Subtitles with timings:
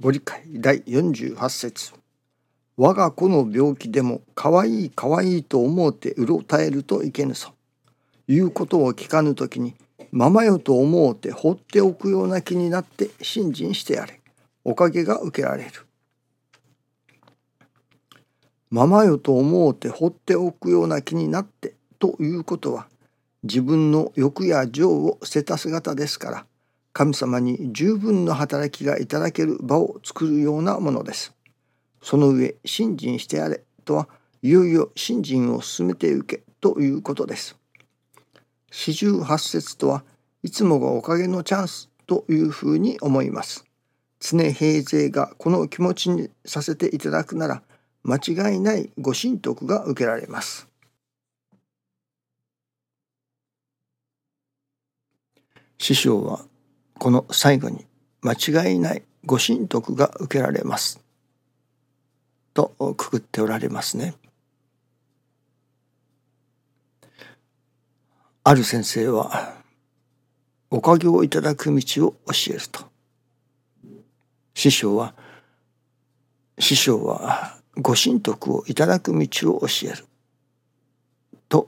[0.00, 1.92] ご理解第48節
[2.76, 7.52] 我が子の病気でもかわいいかわいいと思うてうろたえるといけぬぞ。
[8.28, 9.74] いうことを聞かぬときに
[10.12, 14.20] ままよと思うて放っておくような気になって信心してやれ。
[14.62, 15.70] おかげが受けられる。
[18.70, 22.86] ままよと思うて放っておくような気になってということは
[23.42, 26.46] 自分の欲や情を捨てた姿ですから
[26.98, 31.32] 神様に十分の働きがいただける場を作るようなものです。
[32.02, 34.08] その上信心してやれとは
[34.42, 37.56] いよいよ信心を進めてゆけということです。
[38.72, 40.02] 四十八節とは
[40.42, 43.64] いつもがおかげのチャンスというふうに思います。
[44.18, 47.62] 常平勢がこの気持ちにさせていただくなら
[48.02, 50.66] 間違いないご神徳が受けられます。
[55.78, 56.44] 師匠は
[56.98, 57.86] この最後に
[58.22, 61.00] 間違いないご神徳が受けられます
[62.54, 64.14] とくくっておられますね。
[68.42, 69.54] ある先生は
[70.70, 72.84] おかげをいただく道を教えると
[74.54, 75.14] 師匠は
[76.58, 80.04] 師匠はご神徳をいただく道を教える
[81.48, 81.66] と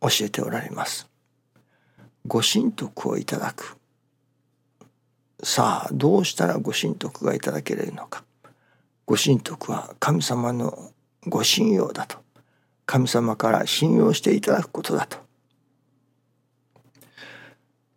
[0.00, 1.08] 教えておられます。
[2.26, 3.76] ご神徳をいただく
[5.42, 8.24] さあどうしたらご神徳がいただけれるのか。
[9.06, 10.92] ご神徳は神様の
[11.26, 12.18] ご信用だと。
[12.86, 15.18] 神様から信用していただくことだと。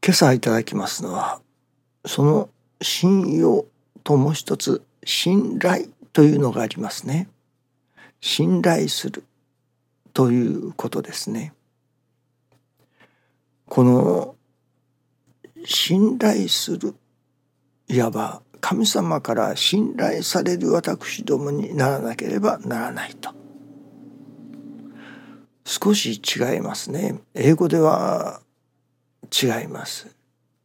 [0.06, 1.42] 今朝いただきますのは
[2.06, 2.50] その
[2.82, 3.66] 信用
[4.04, 7.28] ともう一つ信頼というのがありますね。
[8.22, 9.24] 信頼する
[10.14, 11.54] ということですね。
[13.66, 14.36] この
[15.66, 16.96] 信頼する
[17.88, 23.32] いわば神様から信頼される私どもにならなければならないと。
[25.66, 27.20] 少し違いますね。
[27.34, 28.42] 英語では
[29.32, 30.16] 違います。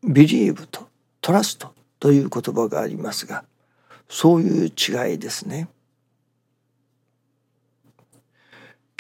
[0.05, 0.89] ビリーブと
[1.21, 3.45] トラストという言葉がありますが
[4.09, 5.69] そういう違いですね。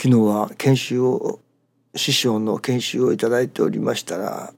[0.00, 1.40] 昨日は研修を
[1.94, 4.52] 師匠の研修をいただいておりましたら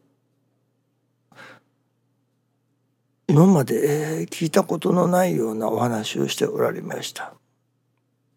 [3.31, 7.33] 今まで聞いたことのないようなお話をしておられました。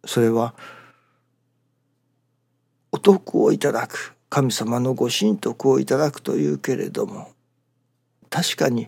[0.06, 0.54] それは
[2.92, 7.32] お得をいただく神様のご神徳をいただくというけれども
[8.30, 8.88] 確かに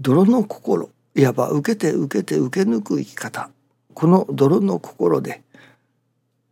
[0.00, 3.50] 泥の心いわば受けて受けて受け抜く生き方
[3.94, 5.42] この泥の心で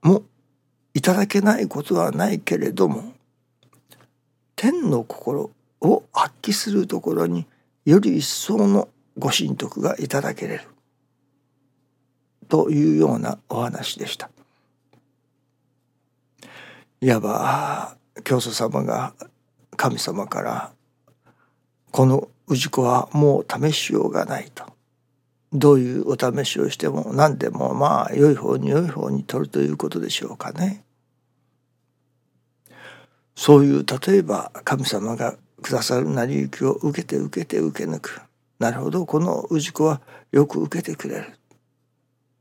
[0.02, 0.22] も
[0.94, 3.12] いただけないことはないけれども
[4.54, 5.50] 天の心
[5.80, 7.44] を発揮するところに
[7.88, 10.64] より一層のご神徳がいただけれる
[12.46, 14.28] というようなお話でした。
[17.00, 19.14] いわば教祖様が
[19.78, 20.72] 神様から
[21.90, 24.64] この氏子はもう試しようがないと
[25.54, 30.84] どういうお試しをしても何でもまあ良い方に良い方に取るということでしょうかね。
[33.34, 36.08] そういう例えば神様がくださる。
[36.08, 38.20] 成り行きを受けて受けて受け抜く。
[38.58, 39.06] なるほど。
[39.06, 40.00] この氏子は
[40.32, 41.38] よく受けてくれる。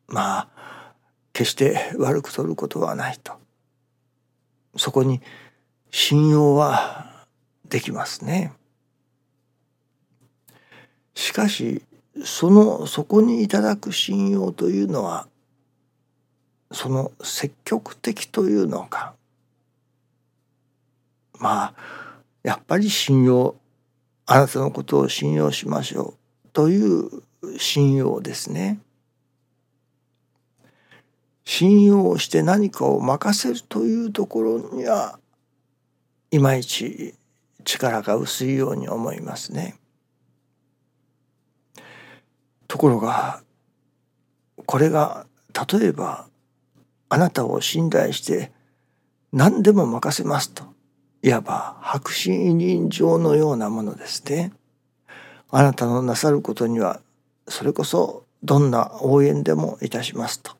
[0.07, 0.93] まあ
[1.33, 3.33] 決して悪く取ることはないと。
[4.75, 5.21] そこに
[5.91, 7.25] 信用は
[7.65, 8.53] できますね。
[11.13, 11.83] しかし
[12.23, 15.27] そのそこにいただく信用というのは
[16.71, 19.13] その積極的というのか。
[21.39, 22.06] まあ
[22.43, 23.55] やっぱり信用
[24.25, 26.15] あなたのことを信用しましょ
[26.45, 27.09] うという
[27.57, 28.79] 信用ですね。
[31.45, 35.17] 信用して何かを任せるというところには
[36.29, 37.15] いまいち
[37.63, 39.75] 力が薄いように思いますね。
[42.67, 43.41] ところが
[44.65, 45.25] これが
[45.71, 46.27] 例えば
[47.07, 48.51] あなたを信頼して
[49.31, 50.65] 何でも任せますと
[51.27, 54.53] いわば白紙委任状のようなものですね。
[55.49, 57.01] あなたのなさることには
[57.49, 60.53] それこそどんな応援でもいたしますと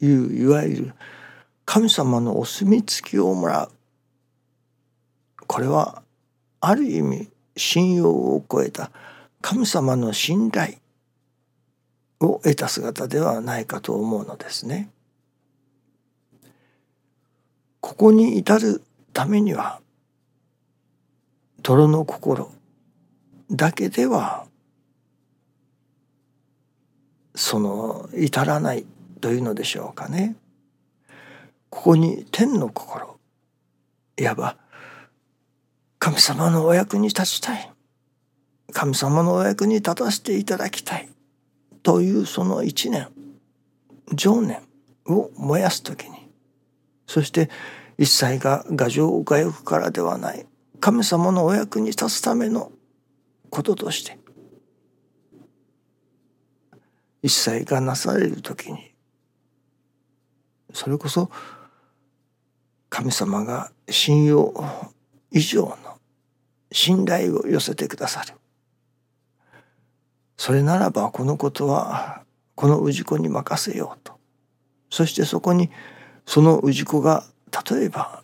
[0.00, 0.94] いういわゆる
[1.64, 3.70] 神様のお墨付きをもらう
[5.48, 6.04] これは
[6.60, 8.92] ある意味信用を超えた
[9.40, 10.74] 神様の信頼
[12.20, 14.88] を得た姿ではないかと思うのですね。
[17.80, 18.82] ここに至る
[19.20, 19.82] ためには
[21.62, 22.50] 泥の心
[23.50, 24.46] だけでは
[27.34, 28.86] その至らない
[29.20, 30.36] というのでしょうかね。
[31.68, 33.18] ここに天の心
[34.16, 34.56] いわば
[35.98, 37.70] 神様のお役に立ちたい
[38.72, 41.10] 神様のお役に立たせていただきたい
[41.82, 43.08] というその一年
[44.14, 44.62] 情念
[45.04, 46.26] を燃やす時に
[47.06, 47.50] そして
[48.00, 50.46] 一切が牙城牙欲からではない。
[50.80, 52.72] 神様のお役に立つための
[53.50, 54.18] こととして。
[57.22, 58.94] 一切がなされる時に
[60.72, 61.30] それこそ
[62.88, 64.54] 神様が信用
[65.30, 65.76] 以上の
[66.72, 68.32] 信頼を寄せてくださる。
[70.38, 72.22] それならばこのことは
[72.54, 74.14] この氏子に任せようと。
[74.88, 75.70] そしてそこに
[76.24, 77.26] その氏子が
[77.70, 78.22] 例えば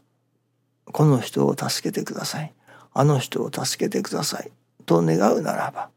[0.93, 2.53] この人を助けてください。
[2.93, 4.51] あの人を助けてください。
[4.87, 5.91] と願うならば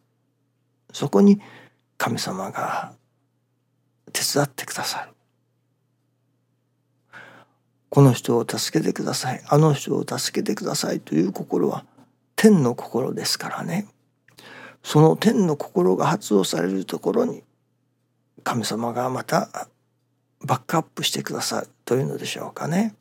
[0.91, 1.41] そこに
[1.97, 2.93] 神様が
[4.11, 5.11] 手伝ってくださる。
[7.89, 9.43] この人を助けてください。
[9.47, 10.99] あの人を助けてください。
[10.99, 11.85] という心は
[12.35, 13.87] 天の心ですからね。
[14.83, 17.43] その天の心が発動されるところに
[18.43, 19.49] 神様がまた
[20.41, 22.95] バックアップしてくださるというのでしょうかね。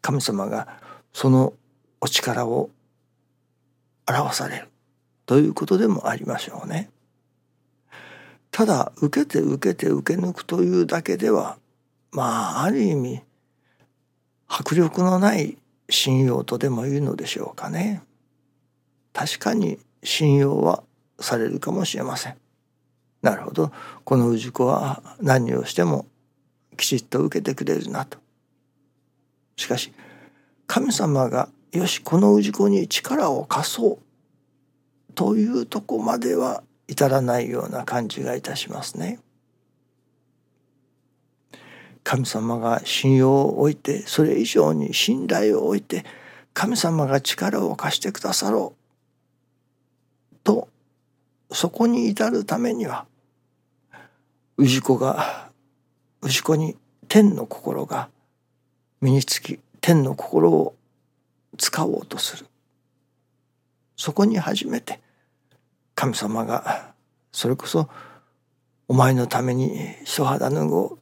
[0.00, 0.68] 神様が
[1.12, 1.54] その
[2.00, 2.70] お力を
[4.08, 4.68] 表される
[5.26, 6.90] ということでもありましょうね。
[8.50, 11.58] ただ受けて受けて受け抜くというだけでは
[12.10, 13.22] まあある意味
[14.48, 15.58] 迫力のない
[15.90, 18.02] 信用とでも言うのでしょうかね。
[19.12, 20.82] 確かに信用は
[21.20, 22.36] されるかもしれません。
[23.20, 23.72] なるほど
[24.04, 26.06] この氏子は何をしても
[26.76, 28.18] きちっと受けてくれるなと。
[29.58, 29.92] しかし
[30.66, 39.18] 神様がよしこの氏子に力を貸そうというとこまでは至らないような感じがいたしますね。
[42.04, 46.06] 神様が信用を置いてそれ以上に信頼を置いて
[46.54, 48.74] 神様が力を貸してくださろ
[50.32, 50.68] うと
[51.50, 53.04] そこに至るためには
[54.56, 55.50] 氏子が
[56.22, 56.78] 氏子に
[57.08, 58.08] 天の心が
[59.00, 60.74] 身につき天の心を
[61.56, 62.46] 使おうとする
[63.96, 65.00] そこに初めて
[65.94, 66.92] 神様が
[67.32, 67.88] それこそ
[68.86, 70.98] お前のために一肌脱ごう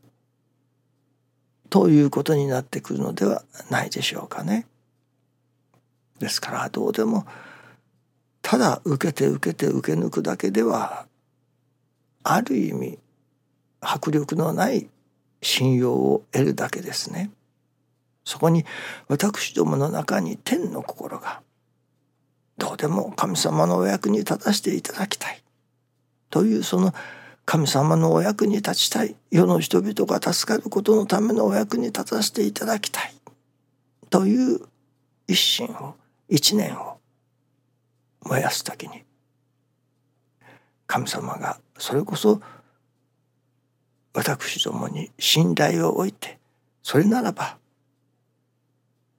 [1.68, 4.66] ということになってくるのではないでしょうかね。
[6.18, 7.26] ですからどうでも
[8.40, 11.06] ただ受けて受けて受け抜くだけでは
[12.22, 12.98] ある意味
[13.80, 14.88] 迫力のない
[15.42, 17.30] 信用を得るだけですね。
[18.26, 18.66] そこに
[19.08, 21.40] 私どもの中に天の心が
[22.58, 25.42] どうでも神様のお役に立たせていただきたい。
[26.28, 26.92] というその
[27.44, 29.14] 神様のお役に立ちたい。
[29.30, 33.14] 世の人々が助かることのためのお役に立たせていただきたい。
[34.10, 34.60] という
[35.28, 35.94] 一心を
[36.28, 36.98] 一年を
[38.22, 39.04] 燃やす時に
[40.88, 42.40] 神様がそれこそ
[44.14, 46.38] 私どもに信頼を置いて
[46.82, 47.58] それならば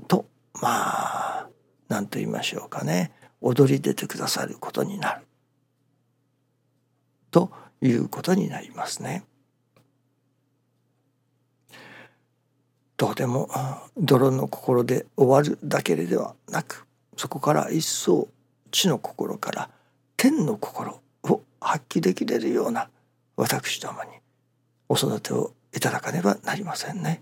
[0.07, 0.25] と
[0.61, 1.47] まあ
[1.87, 3.11] 何と言いましょうかね
[3.41, 5.27] 踊り出てくださることになる
[7.31, 7.51] と
[7.81, 9.23] いうことになりますね。
[12.97, 13.47] どうでも
[13.95, 18.27] 泥の心で終わるだけではなくそこから一層
[18.71, 19.69] 地の心から
[20.17, 22.89] 天の心を発揮できれるような
[23.35, 24.09] 私どもに
[24.89, 27.21] お育てをいただかねばなりませんね。